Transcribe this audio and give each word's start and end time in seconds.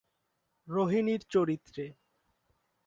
রোহিণী 0.67 1.15
র 1.17 1.23
চরিত্রে। 1.29 1.85